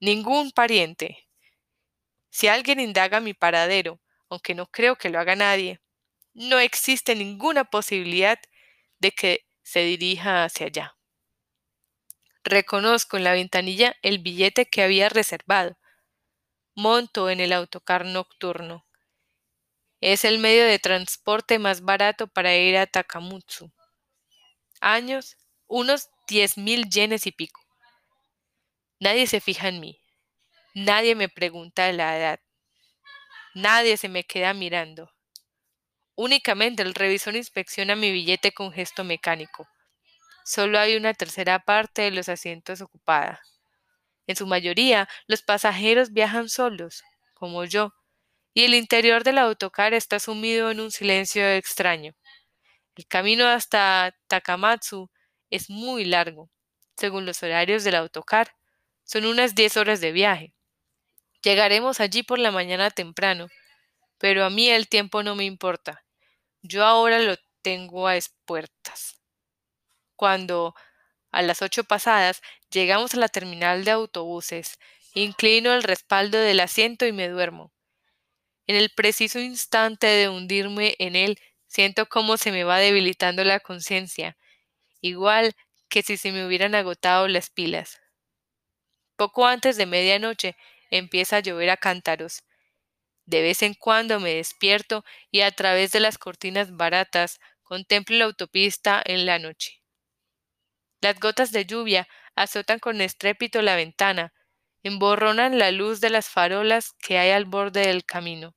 Ningún 0.00 0.50
pariente. 0.50 1.28
Si 2.28 2.48
alguien 2.48 2.80
indaga 2.80 3.20
mi 3.20 3.34
paradero, 3.34 4.00
aunque 4.28 4.56
no 4.56 4.66
creo 4.66 4.96
que 4.96 5.10
lo 5.10 5.20
haga 5.20 5.36
nadie, 5.36 5.80
no 6.34 6.58
existe 6.58 7.14
ninguna 7.14 7.62
posibilidad 7.62 8.40
de 8.98 9.12
que 9.12 9.46
se 9.62 9.84
dirija 9.84 10.42
hacia 10.42 10.66
allá. 10.66 10.96
Reconozco 12.42 13.16
en 13.16 13.22
la 13.22 13.32
ventanilla 13.32 13.94
el 14.02 14.18
billete 14.18 14.66
que 14.66 14.82
había 14.82 15.08
reservado. 15.08 15.78
Monto 16.74 17.30
en 17.30 17.38
el 17.38 17.52
autocar 17.52 18.04
nocturno. 18.04 18.84
Es 20.02 20.24
el 20.24 20.40
medio 20.40 20.64
de 20.64 20.80
transporte 20.80 21.60
más 21.60 21.82
barato 21.82 22.26
para 22.26 22.56
ir 22.56 22.76
a 22.76 22.88
Takamutsu. 22.88 23.70
Años, 24.80 25.36
unos 25.68 26.08
diez 26.26 26.58
mil 26.58 26.90
yenes 26.90 27.24
y 27.28 27.30
pico. 27.30 27.60
Nadie 28.98 29.28
se 29.28 29.40
fija 29.40 29.68
en 29.68 29.78
mí. 29.78 30.00
Nadie 30.74 31.14
me 31.14 31.28
pregunta 31.28 31.92
la 31.92 32.18
edad. 32.18 32.40
Nadie 33.54 33.96
se 33.96 34.08
me 34.08 34.24
queda 34.24 34.54
mirando. 34.54 35.08
Únicamente 36.16 36.82
el 36.82 36.94
revisor 36.94 37.36
inspecciona 37.36 37.94
mi 37.94 38.10
billete 38.10 38.50
con 38.50 38.72
gesto 38.72 39.04
mecánico. 39.04 39.68
Solo 40.44 40.80
hay 40.80 40.96
una 40.96 41.14
tercera 41.14 41.60
parte 41.60 42.02
de 42.02 42.10
los 42.10 42.28
asientos 42.28 42.80
ocupada. 42.80 43.40
En 44.26 44.34
su 44.34 44.48
mayoría, 44.48 45.08
los 45.28 45.42
pasajeros 45.42 46.12
viajan 46.12 46.48
solos, 46.48 47.04
como 47.34 47.64
yo, 47.64 47.94
y 48.54 48.64
el 48.64 48.74
interior 48.74 49.24
del 49.24 49.38
autocar 49.38 49.94
está 49.94 50.18
sumido 50.20 50.70
en 50.70 50.80
un 50.80 50.90
silencio 50.90 51.46
extraño. 51.48 52.14
El 52.96 53.06
camino 53.06 53.46
hasta 53.46 54.14
Takamatsu 54.28 55.10
es 55.50 55.70
muy 55.70 56.04
largo, 56.04 56.50
según 56.96 57.26
los 57.26 57.42
horarios 57.42 57.84
del 57.84 57.96
autocar. 57.96 58.54
Son 59.04 59.24
unas 59.24 59.54
diez 59.54 59.76
horas 59.76 60.00
de 60.00 60.12
viaje. 60.12 60.54
Llegaremos 61.42 62.00
allí 62.00 62.22
por 62.22 62.38
la 62.38 62.50
mañana 62.50 62.90
temprano, 62.90 63.48
pero 64.18 64.44
a 64.44 64.50
mí 64.50 64.68
el 64.68 64.88
tiempo 64.88 65.22
no 65.22 65.34
me 65.34 65.44
importa. 65.44 66.04
Yo 66.62 66.84
ahora 66.84 67.18
lo 67.18 67.36
tengo 67.62 68.06
a 68.06 68.16
espuertas 68.16 69.22
cuando, 70.22 70.76
a 71.32 71.42
las 71.42 71.62
ocho 71.62 71.82
pasadas, 71.82 72.42
llegamos 72.70 73.12
a 73.14 73.16
la 73.16 73.28
terminal 73.28 73.84
de 73.84 73.90
autobuses, 73.90 74.78
inclino 75.14 75.72
el 75.74 75.82
respaldo 75.82 76.38
del 76.38 76.60
asiento 76.60 77.06
y 77.06 77.12
me 77.12 77.28
duermo. 77.28 77.72
En 78.66 78.76
el 78.76 78.90
preciso 78.90 79.40
instante 79.40 80.06
de 80.06 80.28
hundirme 80.28 80.94
en 80.98 81.16
él, 81.16 81.38
siento 81.66 82.06
cómo 82.06 82.36
se 82.36 82.52
me 82.52 82.64
va 82.64 82.78
debilitando 82.78 83.44
la 83.44 83.60
conciencia, 83.60 84.36
igual 85.00 85.54
que 85.88 86.02
si 86.02 86.16
se 86.16 86.32
me 86.32 86.46
hubieran 86.46 86.74
agotado 86.74 87.28
las 87.28 87.50
pilas. 87.50 88.00
Poco 89.16 89.46
antes 89.46 89.76
de 89.76 89.86
medianoche 89.86 90.56
empieza 90.90 91.36
a 91.36 91.40
llover 91.40 91.70
a 91.70 91.76
cántaros. 91.76 92.44
De 93.24 93.40
vez 93.42 93.62
en 93.62 93.74
cuando 93.74 94.20
me 94.20 94.34
despierto 94.34 95.04
y 95.30 95.42
a 95.42 95.50
través 95.50 95.92
de 95.92 96.00
las 96.00 96.18
cortinas 96.18 96.76
baratas 96.76 97.40
contemplo 97.62 98.16
la 98.16 98.24
autopista 98.26 99.02
en 99.04 99.26
la 99.26 99.38
noche. 99.38 99.80
Las 101.00 101.18
gotas 101.18 101.52
de 101.52 101.64
lluvia 101.64 102.08
azotan 102.34 102.78
con 102.78 103.00
estrépito 103.00 103.62
la 103.62 103.76
ventana, 103.76 104.32
emborronan 104.82 105.58
la 105.58 105.70
luz 105.70 106.00
de 106.00 106.10
las 106.10 106.28
farolas 106.28 106.92
que 106.98 107.18
hay 107.18 107.30
al 107.30 107.44
borde 107.44 107.86
del 107.86 108.04
camino. 108.04 108.54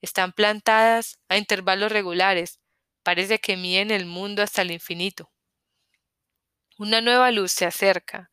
Están 0.00 0.32
plantadas 0.32 1.18
a 1.28 1.36
intervalos 1.36 1.92
regulares, 1.92 2.60
parece 3.02 3.38
que 3.38 3.56
miden 3.56 3.90
el 3.90 4.06
mundo 4.06 4.42
hasta 4.42 4.62
el 4.62 4.70
infinito. 4.70 5.30
Una 6.78 7.00
nueva 7.00 7.30
luz 7.30 7.52
se 7.52 7.64
acerca, 7.64 8.30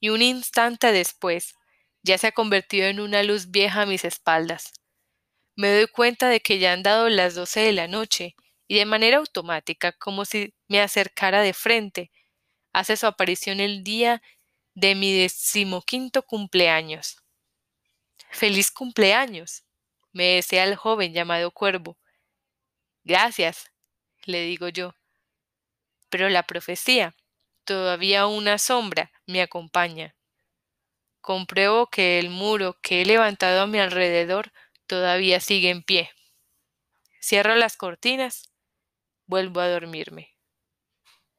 y 0.00 0.10
un 0.10 0.22
instante 0.22 0.92
después 0.92 1.54
ya 2.02 2.16
se 2.18 2.28
ha 2.28 2.32
convertido 2.32 2.86
en 2.86 3.00
una 3.00 3.22
luz 3.22 3.50
vieja 3.50 3.82
a 3.82 3.86
mis 3.86 4.04
espaldas. 4.04 4.72
Me 5.56 5.72
doy 5.72 5.88
cuenta 5.88 6.28
de 6.28 6.40
que 6.40 6.58
ya 6.58 6.72
han 6.72 6.84
dado 6.84 7.08
las 7.08 7.34
doce 7.34 7.60
de 7.60 7.72
la 7.72 7.88
noche, 7.88 8.36
y 8.68 8.76
de 8.76 8.84
manera 8.84 9.16
automática, 9.16 9.92
como 9.92 10.24
si 10.24 10.54
me 10.68 10.80
acercara 10.80 11.40
de 11.40 11.54
frente, 11.54 12.12
hace 12.72 12.96
su 12.96 13.06
aparición 13.06 13.60
el 13.60 13.82
día 13.82 14.22
de 14.78 14.94
mi 14.94 15.12
decimoquinto 15.12 16.22
cumpleaños. 16.22 17.16
¡Feliz 18.30 18.70
cumpleaños! 18.70 19.64
me 20.12 20.34
desea 20.36 20.64
el 20.64 20.76
joven 20.76 21.12
llamado 21.12 21.50
Cuervo. 21.50 21.98
Gracias, 23.02 23.72
le 24.24 24.42
digo 24.42 24.68
yo. 24.68 24.94
Pero 26.10 26.28
la 26.28 26.44
profecía, 26.44 27.16
todavía 27.64 28.26
una 28.26 28.58
sombra, 28.58 29.10
me 29.26 29.42
acompaña. 29.42 30.14
Compruebo 31.20 31.88
que 31.88 32.20
el 32.20 32.30
muro 32.30 32.78
que 32.80 33.02
he 33.02 33.04
levantado 33.04 33.62
a 33.62 33.66
mi 33.66 33.80
alrededor 33.80 34.52
todavía 34.86 35.40
sigue 35.40 35.70
en 35.70 35.82
pie. 35.82 36.10
Cierro 37.20 37.56
las 37.56 37.76
cortinas, 37.76 38.50
vuelvo 39.26 39.60
a 39.60 39.68
dormirme. 39.68 40.37